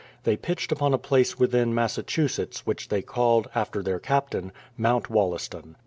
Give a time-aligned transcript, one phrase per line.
[0.23, 5.75] They pitched upon a place within Massachusetts, which they called, after their Captain, Mount Wollaston.